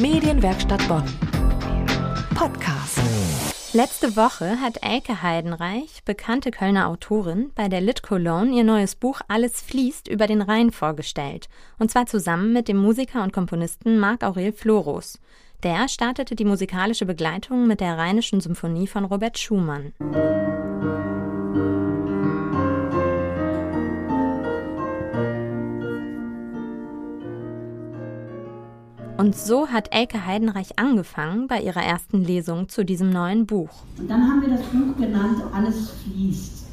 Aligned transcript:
Medienwerkstatt 0.00 0.86
Bonn. 0.86 1.02
Podcast. 2.36 3.00
Letzte 3.72 4.14
Woche 4.14 4.60
hat 4.60 4.78
Elke 4.80 5.22
Heidenreich, 5.22 6.04
bekannte 6.04 6.52
Kölner 6.52 6.86
Autorin, 6.86 7.50
bei 7.56 7.68
der 7.68 7.80
Lit 7.80 8.04
Cologne 8.04 8.56
ihr 8.56 8.62
neues 8.62 8.94
Buch 8.94 9.20
Alles 9.26 9.60
fließt 9.60 10.06
über 10.06 10.28
den 10.28 10.40
Rhein 10.40 10.70
vorgestellt. 10.70 11.48
Und 11.80 11.90
zwar 11.90 12.06
zusammen 12.06 12.52
mit 12.52 12.68
dem 12.68 12.76
Musiker 12.76 13.24
und 13.24 13.32
Komponisten 13.32 13.98
Marc-Aurel 13.98 14.52
Floros. 14.52 15.18
Der 15.64 15.88
startete 15.88 16.36
die 16.36 16.44
musikalische 16.44 17.04
Begleitung 17.04 17.66
mit 17.66 17.80
der 17.80 17.98
Rheinischen 17.98 18.40
Symphonie 18.40 18.86
von 18.86 19.04
Robert 19.04 19.36
Schumann. 19.36 19.94
Und 29.18 29.34
so 29.34 29.66
hat 29.66 29.88
Elke 29.90 30.26
Heidenreich 30.26 30.78
angefangen 30.78 31.48
bei 31.48 31.60
ihrer 31.60 31.82
ersten 31.82 32.22
Lesung 32.22 32.68
zu 32.68 32.84
diesem 32.84 33.10
neuen 33.10 33.46
Buch. 33.46 33.82
Und 33.98 34.08
dann 34.08 34.22
haben 34.22 34.42
wir 34.42 34.50
das 34.50 34.62
Buch 34.66 34.96
genannt 34.96 35.42
Alles 35.52 35.90
fließt. 35.90 36.66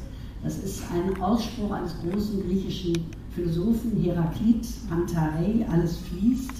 Das 0.44 0.58
ist 0.58 0.84
ein 0.92 1.20
Ausspruch 1.20 1.72
eines 1.72 1.96
großen 1.98 2.46
griechischen 2.46 3.04
Philosophen 3.34 4.00
Heraklit 4.00 4.64
Pantarei. 4.88 5.66
Alles 5.68 5.98
fließt. 5.98 6.52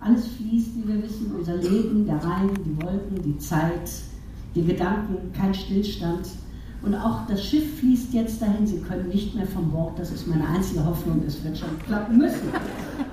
Alles 0.00 0.26
fließt, 0.26 0.70
wie 0.74 0.88
wir 0.88 1.00
wissen, 1.00 1.36
unser 1.36 1.54
Leben, 1.54 2.04
der 2.04 2.16
Rhein, 2.16 2.50
die 2.64 2.82
Wolken, 2.82 3.22
die 3.22 3.38
Zeit, 3.38 3.88
die 4.56 4.64
Gedanken, 4.64 5.32
kein 5.32 5.54
Stillstand. 5.54 6.26
Und 6.82 6.94
auch 6.94 7.26
das 7.26 7.44
Schiff 7.44 7.78
fließt 7.80 8.12
jetzt 8.12 8.40
dahin. 8.40 8.66
Sie 8.66 8.80
können 8.80 9.08
nicht 9.08 9.34
mehr 9.34 9.46
vom 9.46 9.70
Bord. 9.70 9.98
Das 9.98 10.12
ist 10.12 10.28
meine 10.28 10.46
einzige 10.46 10.84
Hoffnung. 10.84 11.22
Es 11.26 11.42
wird 11.42 11.58
schon 11.58 11.78
klappen 11.84 12.18
müssen. 12.18 12.48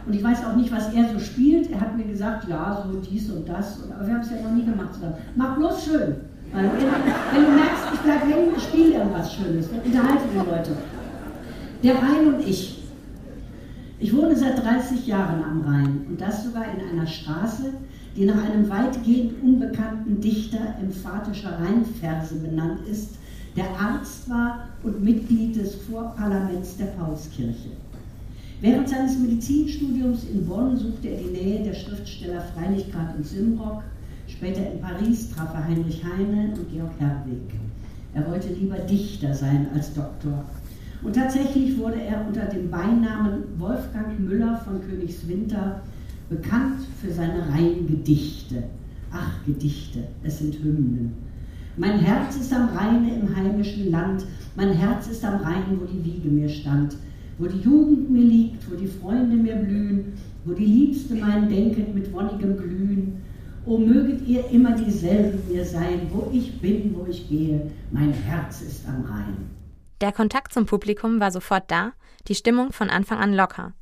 Und 0.05 0.13
ich 0.13 0.23
weiß 0.23 0.45
auch 0.45 0.55
nicht, 0.55 0.71
was 0.71 0.93
er 0.93 1.11
so 1.11 1.19
spielt. 1.19 1.71
Er 1.71 1.81
hat 1.81 1.97
mir 1.97 2.03
gesagt, 2.03 2.47
ja, 2.47 2.85
so 2.85 2.99
dies 2.99 3.31
und 3.31 3.47
das. 3.47 3.79
Aber 3.89 4.05
wir 4.05 4.13
haben 4.13 4.21
es 4.21 4.29
ja 4.29 4.41
noch 4.41 4.51
nie 4.51 4.65
gemacht 4.65 4.93
zusammen. 4.93 5.15
Mach 5.35 5.57
bloß 5.57 5.85
schön. 5.85 6.15
Weil 6.51 6.65
wenn, 6.65 7.45
du 7.45 7.51
merkst, 7.51 7.83
ich 7.93 7.99
bleibe 8.01 8.25
hängen, 8.27 8.59
spiel 8.59 8.91
irgendwas 8.91 9.33
Schönes. 9.33 9.67
Unterhalte 9.69 10.23
die 10.31 10.37
Leute. 10.37 10.71
Der 11.83 11.95
Rhein 11.95 12.33
und 12.33 12.47
ich. 12.47 12.83
Ich 13.99 14.15
wohne 14.15 14.35
seit 14.35 14.63
30 14.63 15.07
Jahren 15.07 15.43
am 15.43 15.61
Rhein 15.61 16.05
und 16.09 16.19
das 16.19 16.43
sogar 16.43 16.65
in 16.65 16.89
einer 16.91 17.07
Straße, 17.07 17.73
die 18.15 18.25
nach 18.25 18.43
einem 18.43 18.69
weitgehend 18.69 19.41
unbekannten 19.41 20.19
Dichter 20.19 20.75
emphatischer 20.79 21.57
Rheinverse 21.59 22.35
benannt 22.35 22.87
ist, 22.87 23.15
der 23.55 23.69
Arzt 23.79 24.29
war 24.29 24.67
und 24.83 25.03
Mitglied 25.03 25.55
des 25.55 25.75
Vorparlaments 25.75 26.77
der 26.77 26.85
Paulskirche. 26.85 27.69
Während 28.61 28.87
seines 28.87 29.19
Medizinstudiums 29.19 30.23
in 30.23 30.45
Bonn 30.45 30.77
suchte 30.77 31.09
er 31.09 31.17
die 31.17 31.31
Nähe 31.31 31.63
der 31.63 31.73
Schriftsteller 31.73 32.41
Freilichkeit 32.41 33.15
und 33.17 33.27
Simrock. 33.27 33.83
Später 34.27 34.71
in 34.71 34.79
Paris 34.79 35.31
traf 35.31 35.53
er 35.53 35.67
Heinrich 35.67 36.01
Heine 36.03 36.53
und 36.55 36.71
Georg 36.71 36.91
Herweg. 36.97 37.53
Er 38.13 38.25
wollte 38.29 38.53
lieber 38.53 38.77
Dichter 38.77 39.33
sein 39.33 39.67
als 39.73 39.93
Doktor. 39.93 40.45
Und 41.03 41.15
tatsächlich 41.15 41.77
wurde 41.77 42.01
er 42.01 42.25
unter 42.25 42.45
dem 42.45 42.71
Beinamen 42.71 43.43
Wolfgang 43.57 44.17
Müller 44.19 44.61
von 44.63 44.81
Königswinter 44.81 45.81
bekannt 46.29 46.79
für 47.01 47.11
seine 47.11 47.49
Reihengedichte. 47.49 48.63
Ach, 49.11 49.45
Gedichte, 49.45 50.07
es 50.23 50.39
sind 50.39 50.55
Hymnen. 50.63 51.13
Mein 51.77 51.99
Herz 51.99 52.35
ist 52.35 52.53
am 52.53 52.69
Rheine 52.69 53.15
im 53.15 53.35
heimischen 53.35 53.91
Land, 53.91 54.25
mein 54.55 54.73
Herz 54.73 55.07
ist 55.07 55.25
am 55.25 55.41
Rhein, 55.41 55.79
wo 55.79 55.85
die 55.85 56.03
Wiege 56.03 56.29
mir 56.29 56.49
stand 56.49 56.95
wo 57.37 57.47
die 57.47 57.59
Jugend 57.59 58.09
mir 58.09 58.23
liegt, 58.23 58.69
wo 58.69 58.75
die 58.75 58.87
Freunde 58.87 59.35
mir 59.35 59.55
blühen, 59.55 60.13
wo 60.45 60.53
die 60.53 60.65
Liebste 60.65 61.15
mein 61.15 61.49
Denken 61.49 61.93
mit 61.93 62.11
wonnigem 62.13 62.57
Glühen. 62.57 63.23
O 63.65 63.77
möget 63.77 64.27
ihr 64.27 64.49
immer 64.51 64.75
dieselben 64.75 65.39
mir 65.49 65.63
sein, 65.65 66.07
wo 66.11 66.29
ich 66.33 66.59
bin, 66.59 66.93
wo 66.95 67.05
ich 67.09 67.29
gehe, 67.29 67.71
mein 67.91 68.11
Herz 68.11 68.61
ist 68.61 68.87
am 68.87 69.05
Rhein. 69.05 69.49
Der 70.01 70.11
Kontakt 70.11 70.53
zum 70.53 70.65
Publikum 70.65 71.21
war 71.21 71.31
sofort 71.31 71.71
da, 71.71 71.93
die 72.27 72.35
Stimmung 72.35 72.73
von 72.73 72.89
Anfang 72.89 73.19
an 73.19 73.33
locker. 73.33 73.73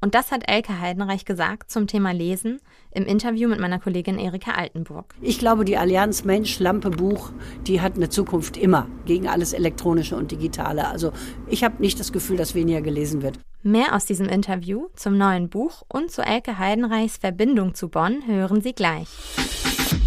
Und 0.00 0.14
das 0.14 0.30
hat 0.30 0.48
Elke 0.48 0.80
Heidenreich 0.80 1.24
gesagt 1.24 1.70
zum 1.70 1.86
Thema 1.86 2.12
Lesen 2.12 2.60
im 2.92 3.04
Interview 3.04 3.48
mit 3.48 3.58
meiner 3.58 3.80
Kollegin 3.80 4.18
Erika 4.18 4.52
Altenburg. 4.52 5.14
Ich 5.20 5.38
glaube, 5.38 5.64
die 5.64 5.76
Allianz 5.76 6.24
Mensch 6.24 6.58
Lampe 6.60 6.90
Buch, 6.90 7.30
die 7.66 7.80
hat 7.80 7.96
eine 7.96 8.08
Zukunft 8.08 8.56
immer 8.56 8.86
gegen 9.06 9.28
alles 9.28 9.52
Elektronische 9.52 10.16
und 10.16 10.30
Digitale. 10.30 10.86
Also 10.86 11.12
ich 11.48 11.64
habe 11.64 11.82
nicht 11.82 11.98
das 11.98 12.12
Gefühl, 12.12 12.36
dass 12.36 12.54
weniger 12.54 12.80
gelesen 12.80 13.22
wird. 13.22 13.40
Mehr 13.62 13.94
aus 13.94 14.06
diesem 14.06 14.28
Interview 14.28 14.86
zum 14.94 15.18
neuen 15.18 15.48
Buch 15.48 15.82
und 15.88 16.12
zu 16.12 16.22
Elke 16.22 16.58
Heidenreichs 16.58 17.16
Verbindung 17.16 17.74
zu 17.74 17.88
Bonn 17.88 18.26
hören 18.26 18.60
Sie 18.60 18.72
gleich. 18.72 19.08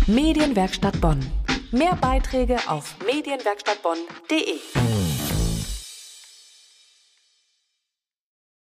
Medienwerkstatt 0.08 1.02
Bonn. 1.02 1.20
Mehr 1.72 1.98
Beiträge 2.00 2.58
auf 2.68 2.96
medienwerkstattbonn.de. 3.06 5.01